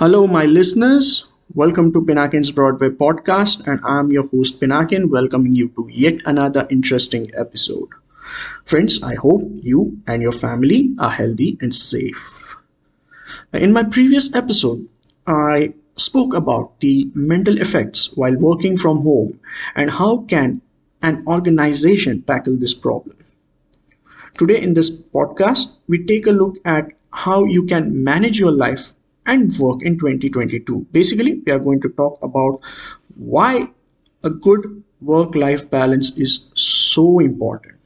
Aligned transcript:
Hello, 0.00 0.26
my 0.26 0.46
listeners. 0.46 1.28
Welcome 1.52 1.92
to 1.92 2.00
Pinakin's 2.00 2.50
Broadway 2.50 2.88
podcast, 2.88 3.66
and 3.68 3.78
I'm 3.84 4.10
your 4.10 4.26
host 4.28 4.58
Pinakin, 4.58 5.10
welcoming 5.10 5.54
you 5.54 5.68
to 5.76 5.86
yet 5.92 6.22
another 6.24 6.66
interesting 6.70 7.28
episode. 7.36 7.90
Friends, 8.64 9.02
I 9.02 9.16
hope 9.16 9.42
you 9.60 9.98
and 10.06 10.22
your 10.22 10.32
family 10.32 10.94
are 10.98 11.10
healthy 11.10 11.58
and 11.60 11.74
safe. 11.74 12.56
In 13.52 13.74
my 13.74 13.82
previous 13.82 14.34
episode, 14.34 14.88
I 15.26 15.74
spoke 15.98 16.32
about 16.32 16.80
the 16.80 17.12
mental 17.14 17.60
effects 17.60 18.16
while 18.16 18.36
working 18.38 18.78
from 18.78 19.02
home 19.02 19.38
and 19.74 19.90
how 19.90 20.24
can 20.24 20.62
an 21.02 21.22
organization 21.26 22.22
tackle 22.22 22.56
this 22.56 22.72
problem. 22.72 23.18
Today 24.38 24.62
in 24.62 24.72
this 24.72 24.88
podcast, 24.90 25.76
we 25.88 26.06
take 26.06 26.26
a 26.26 26.32
look 26.32 26.56
at 26.64 26.88
how 27.12 27.44
you 27.44 27.66
can 27.66 28.02
manage 28.02 28.40
your 28.40 28.50
life 28.52 28.94
and 29.30 29.56
work 29.58 29.82
in 29.82 29.98
2022. 29.98 30.86
Basically, 30.92 31.34
we 31.46 31.52
are 31.52 31.58
going 31.58 31.80
to 31.82 31.88
talk 31.90 32.18
about 32.22 32.60
why 33.16 33.68
a 34.24 34.30
good 34.30 34.82
work 35.00 35.34
life 35.34 35.68
balance 35.70 36.10
is 36.18 36.52
so 36.54 37.20
important. 37.20 37.76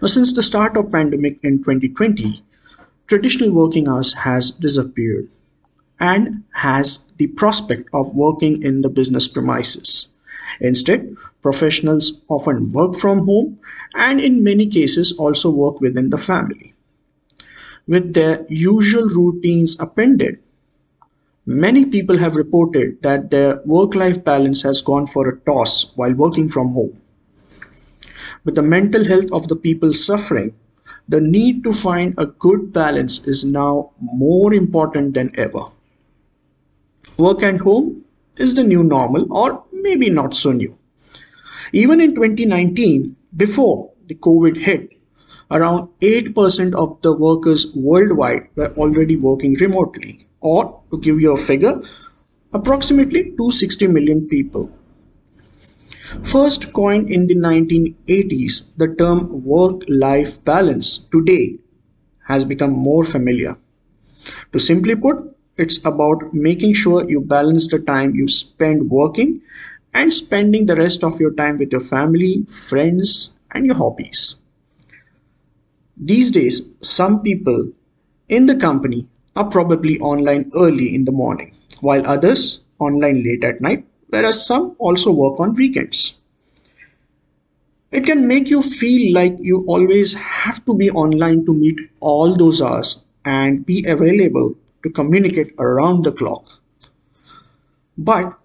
Now, 0.00 0.08
since 0.08 0.32
the 0.32 0.42
start 0.42 0.76
of 0.76 0.92
pandemic 0.92 1.38
in 1.42 1.58
2020, 1.58 2.44
traditional 3.06 3.52
working 3.52 3.88
hours 3.88 4.12
has 4.12 4.50
disappeared 4.50 5.24
and 5.98 6.44
has 6.52 7.12
the 7.16 7.28
prospect 7.28 7.88
of 7.94 8.14
working 8.14 8.62
in 8.62 8.82
the 8.82 8.90
business 8.90 9.26
premises. 9.26 10.10
Instead, 10.60 11.16
professionals 11.42 12.22
often 12.28 12.72
work 12.72 12.94
from 12.94 13.24
home 13.24 13.58
and 13.94 14.20
in 14.20 14.44
many 14.44 14.66
cases 14.66 15.12
also 15.18 15.50
work 15.50 15.80
within 15.80 16.10
the 16.10 16.18
family 16.18 16.75
with 17.86 18.14
their 18.14 18.44
usual 18.48 19.08
routines 19.08 19.78
appended. 19.80 20.38
Many 21.46 21.84
people 21.86 22.18
have 22.18 22.34
reported 22.34 23.00
that 23.02 23.30
their 23.30 23.62
work 23.64 23.94
life 23.94 24.24
balance 24.24 24.62
has 24.62 24.80
gone 24.80 25.06
for 25.06 25.28
a 25.28 25.38
toss 25.40 25.92
while 25.96 26.12
working 26.12 26.48
from 26.48 26.70
home. 26.70 27.00
With 28.44 28.56
the 28.56 28.62
mental 28.62 29.04
health 29.04 29.30
of 29.32 29.46
the 29.48 29.56
people 29.56 29.92
suffering, 29.92 30.54
the 31.08 31.20
need 31.20 31.62
to 31.62 31.72
find 31.72 32.14
a 32.18 32.26
good 32.26 32.72
balance 32.72 33.26
is 33.28 33.44
now 33.44 33.92
more 34.00 34.52
important 34.54 35.14
than 35.14 35.30
ever. 35.38 35.62
Work 37.16 37.42
and 37.42 37.60
home 37.60 38.04
is 38.38 38.54
the 38.54 38.64
new 38.64 38.82
normal, 38.82 39.32
or 39.32 39.64
maybe 39.72 40.10
not 40.10 40.34
so 40.34 40.50
new. 40.50 40.76
Even 41.72 42.00
in 42.00 42.14
2019, 42.14 43.14
before 43.36 43.92
the 44.06 44.16
COVID 44.16 44.56
hit, 44.56 44.95
around 45.50 45.88
8% 46.00 46.74
of 46.74 47.00
the 47.02 47.12
workers 47.12 47.72
worldwide 47.74 48.48
were 48.56 48.72
already 48.74 49.16
working 49.16 49.54
remotely, 49.54 50.26
or 50.40 50.82
to 50.90 50.98
give 50.98 51.20
you 51.20 51.32
a 51.32 51.36
figure, 51.36 51.80
approximately 52.52 53.22
260 53.24 53.86
million 53.88 54.28
people. 54.28 54.70
First 56.22 56.72
coined 56.72 57.10
in 57.10 57.26
the 57.26 57.34
1980s, 57.34 58.76
the 58.76 58.94
term 58.96 59.44
work 59.44 59.82
life 59.88 60.42
balance 60.44 60.98
today 61.12 61.58
has 62.26 62.44
become 62.44 62.72
more 62.72 63.04
familiar. 63.04 63.56
To 64.52 64.58
simply 64.58 64.96
put, 64.96 65.36
it's 65.56 65.78
about 65.84 66.32
making 66.32 66.74
sure 66.74 67.08
you 67.08 67.20
balance 67.20 67.68
the 67.68 67.78
time 67.78 68.14
you 68.14 68.28
spend 68.28 68.90
working 68.90 69.42
and 69.94 70.12
spending 70.12 70.66
the 70.66 70.76
rest 70.76 71.04
of 71.04 71.20
your 71.20 71.32
time 71.32 71.56
with 71.56 71.72
your 71.72 71.80
family, 71.80 72.44
friends, 72.44 73.36
and 73.52 73.64
your 73.64 73.76
hobbies. 73.76 74.36
These 75.96 76.30
days, 76.32 76.72
some 76.82 77.22
people 77.22 77.72
in 78.28 78.44
the 78.44 78.56
company 78.56 79.06
are 79.34 79.48
probably 79.48 79.98
online 80.00 80.50
early 80.54 80.94
in 80.94 81.06
the 81.06 81.12
morning, 81.12 81.54
while 81.80 82.06
others 82.06 82.62
online 82.78 83.24
late 83.24 83.42
at 83.42 83.62
night, 83.62 83.86
whereas 84.08 84.46
some 84.46 84.76
also 84.78 85.10
work 85.10 85.40
on 85.40 85.54
weekends. 85.54 86.18
It 87.92 88.04
can 88.04 88.28
make 88.28 88.50
you 88.50 88.60
feel 88.60 89.14
like 89.14 89.36
you 89.40 89.64
always 89.66 90.12
have 90.14 90.62
to 90.66 90.74
be 90.74 90.90
online 90.90 91.46
to 91.46 91.54
meet 91.54 91.80
all 92.00 92.36
those 92.36 92.60
hours 92.60 93.04
and 93.24 93.64
be 93.64 93.82
available 93.86 94.54
to 94.82 94.90
communicate 94.90 95.54
around 95.58 96.04
the 96.04 96.12
clock. 96.12 96.44
But 97.96 98.38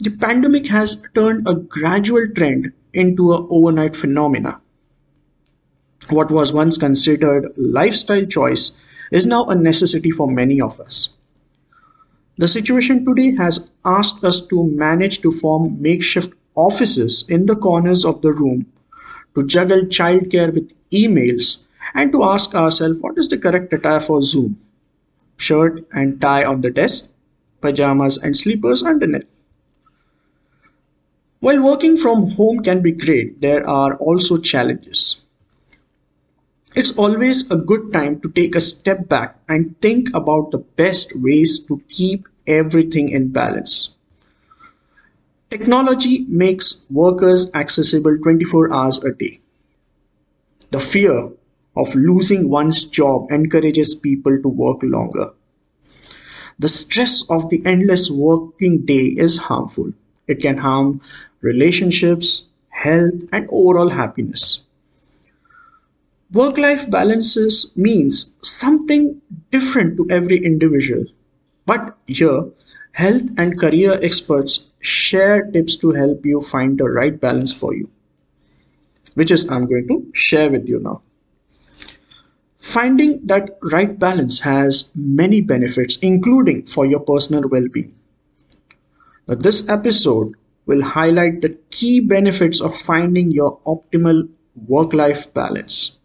the 0.00 0.10
pandemic 0.10 0.66
has 0.66 1.00
turned 1.14 1.46
a 1.46 1.54
gradual 1.54 2.26
trend 2.34 2.72
into 2.92 3.32
an 3.32 3.46
overnight 3.48 3.94
phenomena 3.94 4.60
what 6.10 6.30
was 6.30 6.52
once 6.52 6.78
considered 6.78 7.52
lifestyle 7.56 8.24
choice 8.24 8.80
is 9.10 9.26
now 9.26 9.46
a 9.46 9.54
necessity 9.54 10.10
for 10.10 10.30
many 10.30 10.60
of 10.60 10.78
us. 10.80 11.10
The 12.38 12.48
situation 12.48 13.04
today 13.04 13.34
has 13.36 13.70
asked 13.84 14.22
us 14.22 14.46
to 14.48 14.64
manage 14.64 15.20
to 15.22 15.32
form 15.32 15.80
makeshift 15.80 16.34
offices 16.54 17.24
in 17.28 17.46
the 17.46 17.56
corners 17.56 18.04
of 18.04 18.22
the 18.22 18.32
room, 18.32 18.66
to 19.34 19.46
juggle 19.46 19.82
childcare 19.82 20.52
with 20.52 20.72
emails, 20.90 21.62
and 21.94 22.12
to 22.12 22.24
ask 22.24 22.54
ourselves 22.54 23.00
what 23.00 23.18
is 23.18 23.28
the 23.28 23.38
correct 23.38 23.72
attire 23.72 24.00
for 24.00 24.22
Zoom? 24.22 24.58
Shirt 25.36 25.86
and 25.92 26.20
tie 26.20 26.44
on 26.44 26.60
the 26.60 26.70
desk, 26.70 27.10
pajamas 27.60 28.16
and 28.18 28.36
sleepers 28.36 28.82
underneath. 28.82 29.24
While 31.40 31.62
working 31.62 31.96
from 31.96 32.30
home 32.30 32.62
can 32.62 32.80
be 32.80 32.92
great, 32.92 33.40
there 33.40 33.68
are 33.68 33.96
also 33.96 34.38
challenges. 34.38 35.25
It's 36.76 36.98
always 36.98 37.50
a 37.50 37.56
good 37.56 37.90
time 37.90 38.20
to 38.20 38.28
take 38.28 38.54
a 38.54 38.60
step 38.60 39.08
back 39.08 39.38
and 39.48 39.80
think 39.80 40.14
about 40.14 40.50
the 40.50 40.58
best 40.58 41.10
ways 41.16 41.58
to 41.60 41.80
keep 41.88 42.28
everything 42.46 43.08
in 43.08 43.32
balance. 43.32 43.96
Technology 45.48 46.26
makes 46.28 46.84
workers 46.90 47.50
accessible 47.54 48.18
24 48.18 48.74
hours 48.74 49.02
a 49.02 49.12
day. 49.12 49.40
The 50.70 50.78
fear 50.78 51.30
of 51.74 51.94
losing 51.94 52.50
one's 52.50 52.84
job 52.84 53.32
encourages 53.32 53.94
people 53.94 54.36
to 54.42 54.48
work 54.48 54.82
longer. 54.82 55.32
The 56.58 56.68
stress 56.68 57.24
of 57.30 57.48
the 57.48 57.62
endless 57.64 58.10
working 58.10 58.84
day 58.84 59.16
is 59.16 59.38
harmful. 59.48 59.94
It 60.28 60.42
can 60.42 60.58
harm 60.58 61.00
relationships, 61.40 62.48
health, 62.68 63.24
and 63.32 63.48
overall 63.50 63.88
happiness. 63.88 64.65
Work-life 66.32 66.90
balances 66.90 67.72
means 67.76 68.34
something 68.42 69.22
different 69.52 69.96
to 69.96 70.06
every 70.10 70.38
individual. 70.38 71.04
But 71.66 71.96
here, 72.06 72.46
health 72.92 73.30
and 73.38 73.58
career 73.58 73.98
experts 74.02 74.68
share 74.80 75.48
tips 75.50 75.76
to 75.76 75.92
help 75.92 76.26
you 76.26 76.40
find 76.42 76.78
the 76.78 76.84
right 76.84 77.20
balance 77.20 77.52
for 77.52 77.74
you, 77.74 77.88
which 79.14 79.30
is 79.30 79.48
I'm 79.48 79.66
going 79.66 79.86
to 79.88 80.10
share 80.14 80.50
with 80.50 80.68
you 80.68 80.80
now. 80.80 81.02
Finding 82.58 83.24
that 83.26 83.58
right 83.62 83.96
balance 83.96 84.40
has 84.40 84.90
many 84.96 85.40
benefits, 85.40 85.96
including 85.98 86.64
for 86.66 86.86
your 86.86 87.00
personal 87.00 87.48
well-being. 87.48 87.94
Now, 89.28 89.36
this 89.36 89.68
episode 89.68 90.34
will 90.66 90.82
highlight 90.82 91.42
the 91.42 91.56
key 91.70 92.00
benefits 92.00 92.60
of 92.60 92.74
finding 92.74 93.30
your 93.30 93.60
optimal 93.60 94.28
work-life 94.66 95.32
balance. 95.32 95.95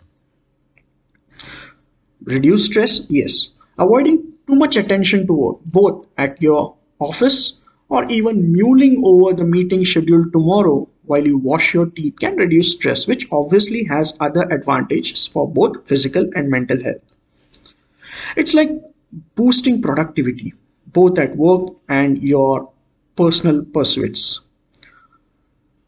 Reduce 2.23 2.65
stress? 2.65 3.07
Yes. 3.09 3.49
Avoiding 3.77 4.33
too 4.47 4.55
much 4.55 4.75
attention 4.77 5.27
to 5.27 5.33
work, 5.33 5.57
both 5.65 6.07
at 6.17 6.41
your 6.41 6.75
office 6.99 7.61
or 7.90 8.05
even 8.09 8.53
mulling 8.53 9.01
over 9.03 9.34
the 9.34 9.43
meeting 9.43 9.84
schedule 9.85 10.29
tomorrow 10.31 10.87
while 11.03 11.25
you 11.25 11.37
wash 11.37 11.73
your 11.73 11.87
teeth 11.87 12.16
can 12.19 12.35
reduce 12.35 12.73
stress, 12.73 13.07
which 13.07 13.28
obviously 13.31 13.84
has 13.85 14.16
other 14.19 14.43
advantages 14.51 15.28
for 15.28 15.49
both 15.51 15.87
physical 15.87 16.29
and 16.35 16.49
mental 16.49 16.81
health. 16.84 17.03
It's 18.37 18.53
like 18.53 18.69
boosting 19.35 19.81
productivity, 19.81 20.53
both 20.87 21.17
at 21.17 21.35
work 21.35 21.75
and 21.90 22.17
your 22.22 22.72
personal 23.16 23.63
pursuits. 23.63 24.41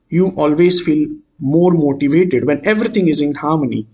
You 0.10 0.30
always 0.30 0.82
feel 0.82 1.10
more 1.40 1.72
motivated 1.72 2.46
when 2.46 2.66
everything 2.66 3.08
is 3.08 3.22
in 3.22 3.36
harmony 3.36 3.88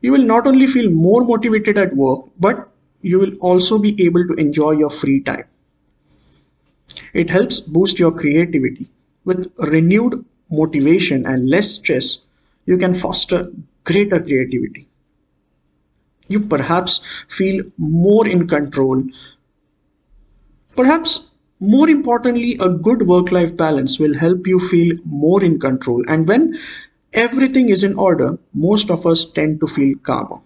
you 0.00 0.12
will 0.12 0.24
not 0.24 0.46
only 0.46 0.66
feel 0.66 0.90
more 0.90 1.24
motivated 1.24 1.78
at 1.78 1.94
work, 1.94 2.24
but 2.38 2.68
you 3.02 3.18
will 3.18 3.34
also 3.40 3.78
be 3.78 4.02
able 4.04 4.26
to 4.26 4.34
enjoy 4.34 4.72
your 4.72 4.90
free 4.90 5.20
time. 5.22 5.44
It 7.14 7.30
helps 7.30 7.60
boost 7.60 7.98
your 7.98 8.12
creativity. 8.12 8.88
With 9.24 9.52
renewed 9.58 10.24
motivation 10.50 11.26
and 11.26 11.48
less 11.48 11.70
stress, 11.72 12.26
you 12.66 12.78
can 12.78 12.94
foster 12.94 13.50
greater 13.84 14.20
creativity. 14.20 14.88
You 16.28 16.40
perhaps 16.40 17.24
feel 17.28 17.64
more 17.76 18.26
in 18.26 18.46
control. 18.46 19.04
Perhaps 20.76 21.32
more 21.60 21.88
importantly, 21.88 22.56
a 22.60 22.68
good 22.68 23.06
work 23.06 23.30
life 23.30 23.56
balance 23.56 23.98
will 23.98 24.14
help 24.14 24.46
you 24.46 24.58
feel 24.58 24.96
more 25.04 25.44
in 25.44 25.60
control. 25.60 26.02
And 26.08 26.26
when 26.26 26.58
everything 27.12 27.68
is 27.68 27.84
in 27.84 27.94
order, 27.94 28.38
most 28.54 28.90
of 28.90 29.06
us 29.06 29.24
tend 29.24 29.60
to 29.60 29.66
feel 29.66 29.96
calmer. 30.02 30.38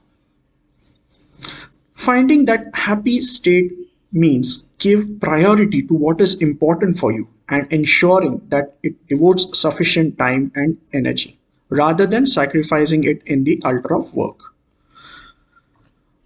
Finding 1.92 2.44
that 2.46 2.74
happy 2.74 3.20
state 3.20 3.72
means 4.12 4.66
give 4.78 5.20
priority 5.20 5.82
to 5.82 5.94
what 5.94 6.20
is 6.20 6.40
important 6.42 6.98
for 6.98 7.12
you 7.12 7.28
and 7.48 7.72
ensuring 7.72 8.40
that 8.48 8.76
it 8.82 9.06
devotes 9.08 9.58
sufficient 9.58 10.18
time 10.18 10.52
and 10.54 10.78
energy 10.92 11.38
rather 11.70 12.06
than 12.06 12.26
sacrificing 12.26 13.04
it 13.04 13.22
in 13.26 13.44
the 13.44 13.60
altar 13.64 13.94
of 13.94 14.14
work. 14.14 14.54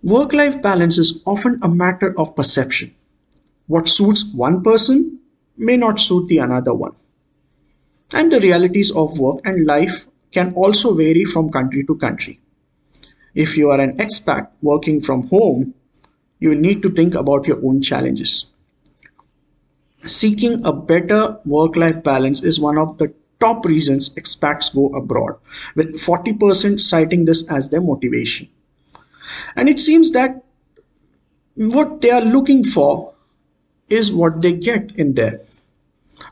Work 0.02 0.32
life 0.32 0.60
balance 0.62 0.98
is 0.98 1.22
often 1.26 1.58
a 1.62 1.68
matter 1.68 2.14
of 2.18 2.36
perception. 2.36 2.94
What 3.66 3.88
suits 3.88 4.24
one 4.32 4.62
person 4.62 5.18
may 5.56 5.76
not 5.76 5.98
suit 6.00 6.28
the 6.28 6.38
another 6.38 6.74
one. 6.74 6.94
And 8.12 8.32
the 8.32 8.40
realities 8.40 8.90
of 8.90 9.18
work 9.18 9.40
and 9.44 9.66
life 9.66 10.06
can 10.32 10.52
also 10.54 10.94
vary 10.94 11.24
from 11.24 11.50
country 11.50 11.84
to 11.84 11.96
country. 11.96 12.40
If 13.34 13.56
you 13.56 13.70
are 13.70 13.80
an 13.80 13.96
expat 13.98 14.48
working 14.62 15.00
from 15.00 15.28
home, 15.28 15.74
you 16.38 16.54
need 16.54 16.82
to 16.82 16.90
think 16.90 17.14
about 17.14 17.46
your 17.46 17.64
own 17.64 17.82
challenges. 17.82 18.46
Seeking 20.06 20.64
a 20.64 20.72
better 20.72 21.38
work 21.44 21.76
life 21.76 22.02
balance 22.02 22.42
is 22.42 22.60
one 22.60 22.78
of 22.78 22.98
the 22.98 23.14
top 23.40 23.64
reasons 23.64 24.10
expats 24.14 24.74
go 24.74 24.88
abroad, 24.96 25.36
with 25.74 25.94
40% 26.00 26.80
citing 26.80 27.24
this 27.24 27.48
as 27.50 27.70
their 27.70 27.80
motivation. 27.80 28.48
And 29.56 29.68
it 29.68 29.80
seems 29.80 30.12
that 30.12 30.44
what 31.54 32.00
they 32.00 32.10
are 32.10 32.22
looking 32.22 32.64
for 32.64 33.14
is 33.88 34.12
what 34.12 34.42
they 34.42 34.52
get 34.52 34.92
in 34.96 35.14
there. 35.14 35.40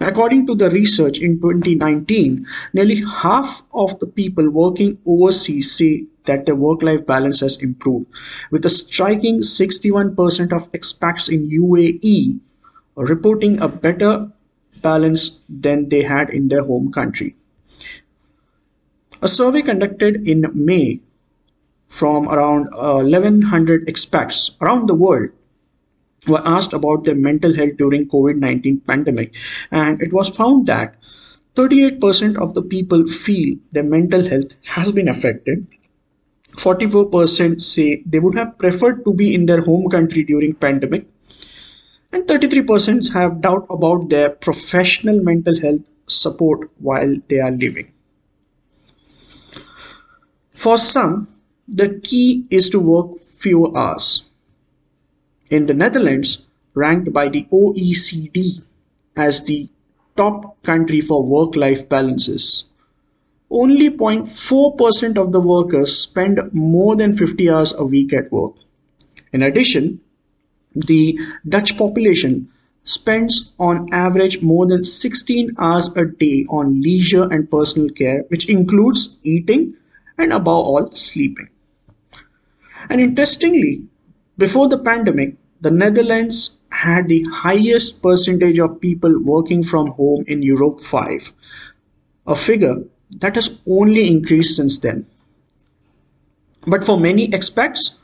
According 0.00 0.46
to 0.46 0.54
the 0.54 0.70
research 0.70 1.18
in 1.18 1.40
2019, 1.40 2.46
nearly 2.72 3.02
half 3.04 3.62
of 3.72 3.98
the 4.00 4.06
people 4.06 4.50
working 4.50 4.98
overseas 5.06 5.72
say 5.76 6.04
that 6.24 6.44
their 6.44 6.56
work-life 6.56 7.06
balance 7.06 7.40
has 7.40 7.62
improved, 7.62 8.06
with 8.50 8.66
a 8.66 8.70
striking 8.70 9.40
61% 9.40 10.52
of 10.52 10.70
expats 10.72 11.32
in 11.32 11.48
UAE 11.50 12.40
reporting 12.96 13.60
a 13.60 13.68
better 13.68 14.30
balance 14.82 15.44
than 15.48 15.88
they 15.88 16.02
had 16.02 16.30
in 16.30 16.48
their 16.48 16.64
home 16.64 16.92
country. 16.92 17.36
A 19.22 19.28
survey 19.28 19.62
conducted 19.62 20.28
in 20.28 20.46
May 20.54 21.00
from 21.86 22.28
around 22.28 22.68
uh, 22.74 23.00
1100 23.02 23.86
expats 23.86 24.50
around 24.60 24.88
the 24.88 24.94
world 24.94 25.30
were 26.26 26.46
asked 26.46 26.72
about 26.72 27.04
their 27.04 27.14
mental 27.14 27.54
health 27.54 27.76
during 27.76 28.08
COVID-19 28.08 28.86
pandemic. 28.86 29.34
And 29.70 30.00
it 30.00 30.12
was 30.12 30.28
found 30.28 30.66
that 30.66 30.94
38% 31.54 32.36
of 32.36 32.54
the 32.54 32.62
people 32.62 33.06
feel 33.06 33.56
their 33.72 33.82
mental 33.82 34.28
health 34.28 34.54
has 34.64 34.92
been 34.92 35.08
affected. 35.08 35.66
44% 36.56 37.62
say 37.62 38.02
they 38.06 38.18
would 38.18 38.34
have 38.34 38.58
preferred 38.58 39.04
to 39.04 39.12
be 39.12 39.34
in 39.34 39.46
their 39.46 39.62
home 39.62 39.88
country 39.88 40.24
during 40.24 40.54
pandemic. 40.54 41.06
And 42.12 42.24
33% 42.24 43.12
have 43.12 43.40
doubt 43.40 43.66
about 43.68 44.08
their 44.08 44.30
professional 44.30 45.22
mental 45.22 45.58
health 45.60 45.82
support 46.08 46.70
while 46.78 47.16
they 47.28 47.40
are 47.40 47.50
living. 47.50 47.92
For 50.54 50.78
some 50.78 51.28
the 51.68 52.00
key 52.02 52.46
is 52.48 52.70
to 52.70 52.80
work 52.80 53.20
fewer 53.20 53.76
hours 53.76 54.30
in 55.50 55.66
the 55.66 55.74
Netherlands, 55.74 56.46
ranked 56.74 57.12
by 57.12 57.28
the 57.28 57.46
OECD 57.52 58.64
as 59.16 59.44
the 59.44 59.68
top 60.16 60.62
country 60.62 61.00
for 61.00 61.26
work-life 61.26 61.88
balances, 61.88 62.68
only 63.50 63.90
0.4% 63.90 65.16
of 65.16 65.32
the 65.32 65.40
workers 65.40 65.96
spend 65.96 66.40
more 66.52 66.96
than 66.96 67.16
50 67.16 67.50
hours 67.50 67.74
a 67.74 67.84
week 67.84 68.12
at 68.12 68.30
work. 68.32 68.54
In 69.32 69.42
addition, 69.42 70.00
the 70.74 71.18
Dutch 71.48 71.78
population 71.78 72.48
spends 72.84 73.54
on 73.58 73.92
average 73.92 74.42
more 74.42 74.66
than 74.66 74.84
16 74.84 75.54
hours 75.58 75.94
a 75.96 76.04
day 76.04 76.44
on 76.48 76.80
leisure 76.80 77.24
and 77.24 77.50
personal 77.50 77.88
care, 77.90 78.24
which 78.28 78.48
includes 78.48 79.16
eating 79.22 79.74
and 80.18 80.32
above 80.32 80.66
all 80.66 80.90
sleeping. 80.92 81.48
And 82.88 83.00
interestingly, 83.00 83.86
before 84.38 84.68
the 84.68 84.78
pandemic, 84.78 85.36
the 85.60 85.70
Netherlands 85.70 86.58
had 86.70 87.08
the 87.08 87.24
highest 87.32 88.02
percentage 88.02 88.58
of 88.58 88.80
people 88.80 89.22
working 89.22 89.62
from 89.62 89.88
home 89.92 90.24
in 90.26 90.42
Europe 90.42 90.80
5, 90.80 91.32
a 92.26 92.36
figure 92.36 92.84
that 93.10 93.34
has 93.34 93.60
only 93.66 94.08
increased 94.08 94.56
since 94.56 94.78
then. 94.78 95.06
But 96.66 96.84
for 96.84 96.98
many 96.98 97.28
expats, 97.28 97.96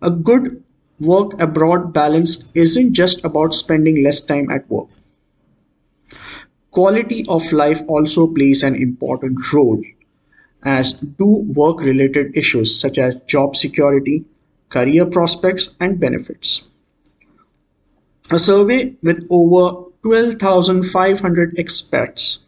a 0.00 0.10
good 0.10 0.62
work 1.00 1.40
abroad 1.40 1.92
balance 1.92 2.44
isn't 2.54 2.92
just 2.92 3.24
about 3.24 3.54
spending 3.54 4.02
less 4.02 4.20
time 4.20 4.50
at 4.50 4.68
work. 4.70 4.88
Quality 6.70 7.24
of 7.28 7.50
life 7.52 7.80
also 7.88 8.26
plays 8.26 8.62
an 8.62 8.74
important 8.74 9.52
role, 9.52 9.82
as 10.62 10.92
do 10.92 11.24
work 11.24 11.80
related 11.80 12.36
issues 12.36 12.78
such 12.78 12.98
as 12.98 13.20
job 13.22 13.56
security, 13.56 14.24
career 14.68 15.06
prospects, 15.06 15.70
and 15.80 15.98
benefits. 15.98 16.68
A 18.30 18.38
survey 18.38 18.94
with 19.02 19.26
over 19.30 19.84
12,500 20.02 21.56
expats 21.56 22.44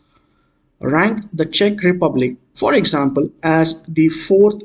ranked 0.82 1.34
the 1.37 1.46
Czech 1.46 1.82
Republic, 1.82 2.37
for 2.55 2.75
example, 2.75 3.31
as 3.43 3.82
the 3.84 4.08
fourth 4.08 4.62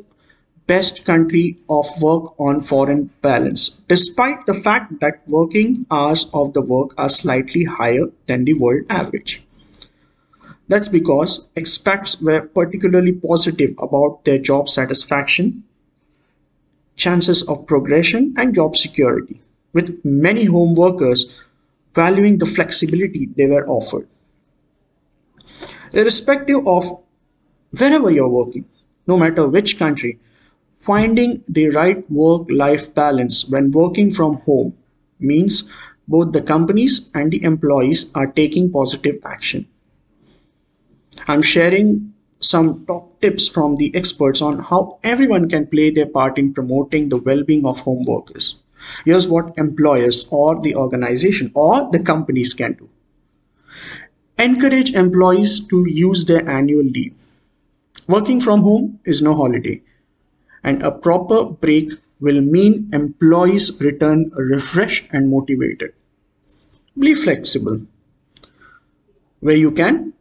best 0.67 1.05
country 1.05 1.57
of 1.69 1.85
work 2.01 2.39
on 2.39 2.59
foreign 2.59 3.11
balance, 3.21 3.69
despite 3.87 4.45
the 4.45 4.53
fact 4.53 4.99
that 4.99 5.21
working 5.27 5.85
hours 5.91 6.29
of 6.33 6.53
the 6.53 6.61
work 6.61 6.93
are 6.97 7.09
slightly 7.09 7.63
higher 7.63 8.07
than 8.27 8.45
the 8.45 8.53
world 8.53 8.85
average. 8.89 9.43
That's 10.67 10.87
because 10.87 11.49
expats 11.55 12.21
were 12.21 12.41
particularly 12.41 13.11
positive 13.11 13.75
about 13.79 14.25
their 14.25 14.39
job 14.39 14.67
satisfaction 14.67 15.63
chances 16.95 17.43
of 17.47 17.65
progression 17.67 18.33
and 18.37 18.55
job 18.55 18.75
security, 18.75 19.41
with 19.73 20.03
many 20.03 20.45
home 20.45 20.73
workers 20.73 21.47
valuing 21.93 22.37
the 22.37 22.45
flexibility 22.45 23.27
they 23.35 23.47
were 23.47 23.67
offered. 23.67 24.07
Irrespective 25.93 26.67
of 26.67 27.01
wherever 27.77 28.11
you're 28.11 28.29
working, 28.29 28.65
no 29.07 29.17
matter 29.17 29.47
which 29.47 29.77
country, 29.77 30.19
finding 30.77 31.43
the 31.47 31.69
right 31.69 32.09
work 32.11 32.47
life 32.49 32.93
balance 32.93 33.47
when 33.47 33.71
working 33.71 34.11
from 34.11 34.35
home 34.41 34.75
means 35.19 35.71
both 36.07 36.31
the 36.33 36.41
companies 36.41 37.09
and 37.13 37.31
the 37.31 37.43
employees 37.43 38.05
are 38.13 38.27
taking 38.27 38.71
positive 38.71 39.19
action. 39.25 39.67
I'm 41.27 41.41
sharing 41.41 42.13
some 42.45 42.85
top 42.85 43.19
tips 43.21 43.47
from 43.47 43.77
the 43.77 43.93
experts 43.95 44.41
on 44.41 44.59
how 44.59 44.99
everyone 45.03 45.49
can 45.49 45.65
play 45.67 45.89
their 45.89 46.05
part 46.05 46.37
in 46.37 46.53
promoting 46.53 47.09
the 47.09 47.17
well-being 47.17 47.65
of 47.65 47.79
home 47.79 48.03
workers. 48.05 48.59
Here's 49.03 49.27
what 49.27 49.57
employers 49.57 50.27
or 50.31 50.61
the 50.61 50.75
organization 50.75 51.51
or 51.55 51.89
the 51.91 51.99
companies 51.99 52.53
can 52.53 52.73
do. 52.73 52.89
Encourage 54.37 54.93
employees 54.93 55.65
to 55.67 55.85
use 55.89 56.25
their 56.25 56.47
annual 56.47 56.83
leave. 56.83 57.21
Working 58.07 58.39
from 58.41 58.61
home 58.61 58.99
is 59.05 59.21
no 59.21 59.33
holiday, 59.33 59.81
and 60.63 60.83
a 60.83 60.91
proper 60.91 61.45
break 61.45 61.89
will 62.19 62.41
mean 62.41 62.89
employees 62.93 63.81
return 63.81 64.29
refreshed 64.35 65.07
and 65.11 65.29
motivated. 65.29 65.93
Be 66.99 67.13
flexible. 67.13 67.81
Where 69.39 69.55
you 69.55 69.71
can, 69.71 70.13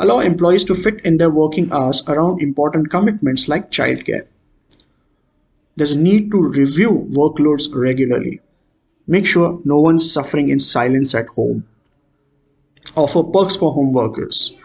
allow 0.00 0.18
employees 0.20 0.64
to 0.64 0.74
fit 0.74 1.04
in 1.04 1.18
their 1.18 1.30
working 1.30 1.70
hours 1.70 2.02
around 2.08 2.40
important 2.40 2.90
commitments 2.90 3.48
like 3.48 3.70
childcare. 3.70 4.26
There's 5.76 5.92
a 5.92 6.00
need 6.00 6.30
to 6.30 6.40
review 6.40 7.06
workloads 7.10 7.68
regularly. 7.74 8.40
Make 9.06 9.26
sure 9.26 9.60
no 9.64 9.78
one's 9.78 10.10
suffering 10.10 10.48
in 10.48 10.58
silence 10.58 11.14
at 11.14 11.28
home. 11.28 11.66
Offer 12.96 13.24
perks 13.24 13.56
for 13.56 13.72
home 13.72 13.92
workers. 13.92 14.58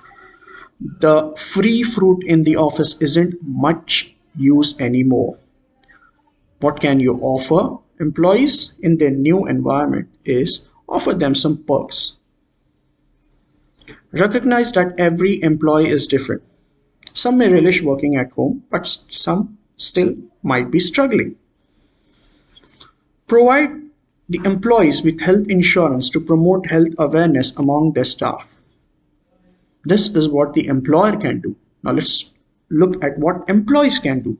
The 1.00 1.36
free 1.38 1.84
fruit 1.84 2.24
in 2.24 2.44
the 2.44 2.56
office 2.56 3.02
isn't 3.02 3.36
much 3.44 4.16
use 4.38 4.80
anymore. 4.80 5.38
What 6.62 6.80
can 6.80 7.02
you 7.02 7.16
offer 7.16 7.78
employees 8.00 8.74
in 8.80 8.98
their 8.98 9.12
new 9.12 9.46
environment 9.46 10.08
is 10.24 10.70
offer 10.88 11.14
them 11.14 11.36
some 11.36 11.58
perks 11.64 12.18
Recognize 14.12 14.72
that 14.74 15.00
every 15.00 15.42
employee 15.44 15.90
is 15.90 16.08
different. 16.08 16.44
Some 17.14 17.38
may 17.38 17.50
relish 17.50 17.82
working 17.82 18.16
at 18.18 18.32
home, 18.32 18.64
but 18.70 18.88
some 18.88 19.58
still 19.78 20.16
might 20.44 20.72
be 20.72 20.80
struggling. 20.80 21.36
Provide 23.28 23.72
the 24.30 24.42
employees 24.46 25.04
with 25.04 25.22
health 25.22 25.48
insurance 25.50 26.10
to 26.10 26.20
promote 26.20 26.68
health 26.68 26.94
awareness 26.98 27.56
among 27.58 27.94
their 27.94 28.04
staff. 28.04 28.62
This 29.84 30.16
is 30.16 30.30
what 30.30 30.54
the 30.54 30.68
employer 30.68 31.16
can 31.16 31.42
do. 31.42 31.56
Now 31.84 31.92
let's 31.92 32.32
look 32.70 33.04
at 33.04 33.18
what 33.20 33.48
employees 33.50 34.00
can 34.00 34.22
do. 34.22 34.38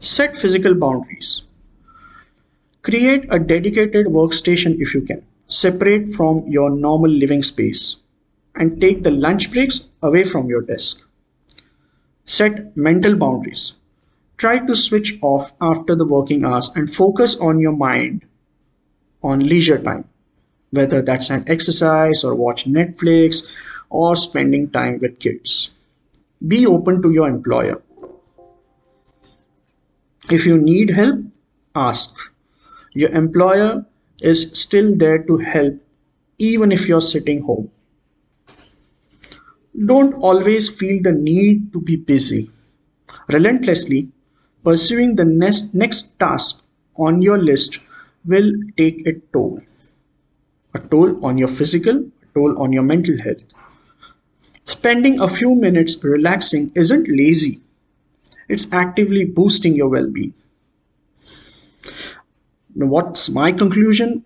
Set 0.00 0.38
physical 0.38 0.74
boundaries. 0.74 1.46
Create 2.82 3.26
a 3.30 3.38
dedicated 3.38 4.06
workstation 4.06 4.80
if 4.80 4.94
you 4.94 5.02
can, 5.02 5.24
separate 5.48 6.08
from 6.08 6.44
your 6.46 6.70
normal 6.70 7.10
living 7.10 7.42
space, 7.42 7.96
and 8.54 8.80
take 8.80 9.02
the 9.02 9.10
lunch 9.10 9.52
breaks 9.52 9.88
away 10.02 10.24
from 10.24 10.48
your 10.48 10.62
desk. 10.62 11.06
Set 12.24 12.76
mental 12.76 13.16
boundaries. 13.16 13.74
Try 14.36 14.58
to 14.66 14.74
switch 14.74 15.18
off 15.22 15.52
after 15.60 15.94
the 15.94 16.06
working 16.06 16.44
hours 16.44 16.70
and 16.74 16.92
focus 16.92 17.36
on 17.36 17.60
your 17.60 17.72
mind 17.72 18.26
on 19.22 19.40
leisure 19.40 19.78
time, 19.82 20.04
whether 20.70 21.02
that's 21.02 21.30
an 21.30 21.44
exercise 21.46 22.24
or 22.24 22.34
watch 22.34 22.66
Netflix 22.66 23.56
or 23.90 24.16
spending 24.16 24.70
time 24.70 24.98
with 25.00 25.18
kids. 25.18 25.70
Be 26.46 26.66
open 26.66 27.00
to 27.02 27.10
your 27.10 27.28
employer. 27.28 27.80
If 30.30 30.46
you 30.46 30.58
need 30.58 30.90
help, 30.90 31.20
ask. 31.74 32.16
Your 32.92 33.10
employer 33.10 33.84
is 34.20 34.52
still 34.52 34.96
there 34.96 35.22
to 35.22 35.38
help 35.38 35.74
even 36.38 36.72
if 36.72 36.88
you're 36.88 37.00
sitting 37.00 37.42
home. 37.42 37.70
Don't 39.74 40.14
always 40.22 40.68
feel 40.68 41.02
the 41.02 41.12
need 41.12 41.72
to 41.72 41.80
be 41.80 41.96
busy. 41.96 42.48
Relentlessly 43.28 44.08
pursuing 44.62 45.16
the 45.16 45.24
next, 45.24 45.74
next 45.74 46.18
task 46.18 46.64
on 46.96 47.20
your 47.22 47.38
list 47.38 47.80
will 48.24 48.52
take 48.76 49.06
a 49.06 49.14
toll. 49.32 49.60
A 50.74 50.78
toll 50.78 51.24
on 51.24 51.38
your 51.38 51.48
physical, 51.48 51.96
a 51.98 52.26
toll 52.34 52.60
on 52.60 52.72
your 52.72 52.82
mental 52.82 53.18
health. 53.18 53.44
Spending 54.64 55.20
a 55.20 55.28
few 55.28 55.54
minutes 55.54 56.02
relaxing 56.02 56.72
isn't 56.74 57.06
lazy, 57.08 57.60
it's 58.48 58.66
actively 58.72 59.24
boosting 59.24 59.74
your 59.74 59.88
well 59.88 60.08
being. 60.08 60.34
What's 62.74 63.28
my 63.28 63.52
conclusion? 63.52 64.24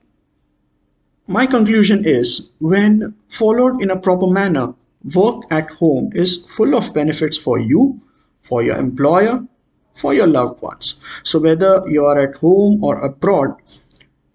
My 1.26 1.46
conclusion 1.46 2.04
is 2.04 2.52
when 2.60 3.14
followed 3.28 3.82
in 3.82 3.90
a 3.90 3.98
proper 3.98 4.26
manner, 4.26 4.74
work 5.14 5.42
at 5.50 5.70
home 5.70 6.10
is 6.12 6.44
full 6.56 6.74
of 6.74 6.94
benefits 6.94 7.36
for 7.36 7.58
you, 7.58 8.00
for 8.42 8.62
your 8.62 8.76
employer, 8.76 9.46
for 9.94 10.14
your 10.14 10.26
loved 10.26 10.62
ones. 10.62 10.96
So, 11.24 11.38
whether 11.38 11.82
you 11.88 12.06
are 12.06 12.18
at 12.18 12.36
home 12.36 12.82
or 12.82 13.04
abroad, 13.04 13.56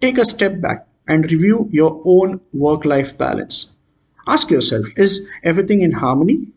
take 0.00 0.18
a 0.18 0.24
step 0.24 0.60
back 0.60 0.86
and 1.08 1.30
review 1.30 1.68
your 1.72 2.00
own 2.04 2.40
work 2.52 2.84
life 2.84 3.16
balance. 3.16 3.74
Ask 4.26 4.50
yourself 4.50 4.86
is 4.96 5.28
everything 5.42 5.82
in 5.82 5.92
harmony? 5.92 6.48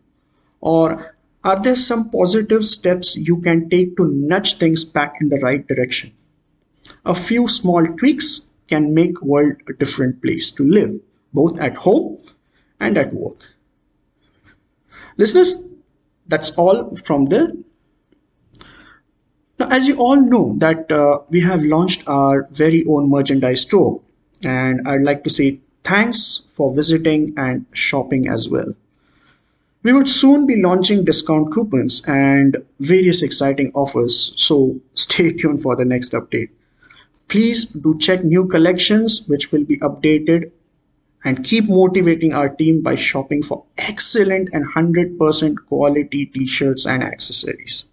Or 0.62 1.16
are 1.44 1.62
there 1.62 1.76
some 1.76 2.10
positive 2.10 2.66
steps 2.66 3.16
you 3.16 3.42
can 3.42 3.70
take 3.70 3.96
to 3.98 4.06
nudge 4.06 4.58
things 4.58 4.84
back 4.84 5.16
in 5.22 5.30
the 5.30 5.40
right 5.40 5.66
direction? 5.68 6.12
A 7.06 7.14
few 7.16 7.48
small 7.48 7.86
tweaks 7.86 8.50
can 8.68 8.94
make 8.94 9.22
world 9.22 9.56
a 9.68 9.74
different 9.74 10.22
place 10.22 10.52
to 10.52 10.64
live, 10.64 11.00
both 11.34 11.60
at 11.60 11.76
home 11.76 12.18
and 12.80 12.98
at 12.98 13.14
work. 13.14 13.38
Listeners, 15.18 15.68
that's 16.28 16.52
all 16.52 16.96
from 16.96 17.26
the 17.26 17.64
now, 19.60 19.68
as 19.70 19.88
you 19.88 19.96
all 19.98 20.22
know 20.22 20.56
that 20.60 20.92
uh, 20.92 21.20
we 21.32 21.42
have 21.42 21.64
launched 21.64 22.04
our 22.08 22.48
very 22.52 22.84
own 22.88 23.10
merchandise 23.10 23.62
store 23.62 24.00
and 24.44 24.88
I'd 24.88 25.02
like 25.02 25.24
to 25.24 25.32
say 25.32 25.60
thanks 25.84 26.48
for 26.52 26.76
visiting 26.76 27.34
and 27.38 27.66
shopping 27.74 28.28
as 28.28 28.50
well. 28.50 28.76
We 29.82 29.94
would 29.94 30.08
soon 30.08 30.46
be 30.46 30.62
launching 30.62 31.06
discount 31.06 31.52
coupons 31.52 32.04
and 32.08 32.58
various 32.80 33.24
exciting 33.24 33.72
offers, 33.74 34.34
so 34.36 34.80
stay 34.94 35.32
tuned 35.32 35.64
for 35.64 35.76
the 35.76 35.86
next 35.86 36.12
update. 36.12 36.50
Please 37.28 37.66
do 37.66 37.98
check 37.98 38.24
new 38.24 38.48
collections 38.48 39.28
which 39.28 39.52
will 39.52 39.64
be 39.64 39.78
updated 39.80 40.52
and 41.24 41.44
keep 41.44 41.68
motivating 41.68 42.34
our 42.34 42.50
team 42.50 42.82
by 42.82 42.96
shopping 42.96 43.42
for 43.42 43.64
excellent 43.78 44.50
and 44.54 44.66
100% 44.74 45.56
quality 45.68 46.26
t-shirts 46.28 46.86
and 46.86 47.04
accessories. 47.04 47.90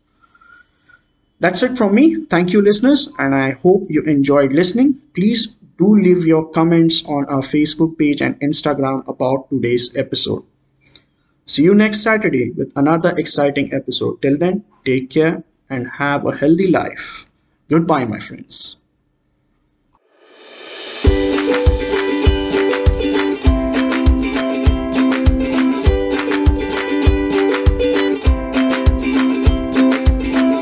That's 1.40 1.62
it 1.62 1.76
from 1.76 1.95
me. 1.95 2.25
Thank 2.26 2.52
you, 2.52 2.62
listeners, 2.62 3.12
and 3.19 3.35
I 3.35 3.52
hope 3.52 3.87
you 3.90 4.02
enjoyed 4.02 4.52
listening. 4.52 5.00
Please 5.14 5.47
do 5.78 5.99
leave 5.99 6.25
your 6.25 6.49
comments 6.50 7.04
on 7.07 7.26
our 7.26 7.40
Facebook 7.43 7.99
page 7.99 8.23
and 8.23 8.38
Instagram 8.40 9.07
about 9.09 9.50
today's 9.50 9.97
episode. 9.97 10.45
See 11.47 11.64
you 11.64 11.75
next 11.75 12.02
Saturday 12.02 12.52
with 12.52 12.73
another 12.76 13.12
exciting 13.19 13.75
episode. 13.75 14.23
Till 14.23 14.38
then, 14.38 14.64
take 14.85 15.11
care 15.11 15.43
and 15.69 15.88
have 15.99 16.25
a 16.25 16.37
healthy 16.37 16.71
life. 16.71 17.26
Goodbye, 17.69 18.04
my 18.04 18.21
friends. 18.21 18.84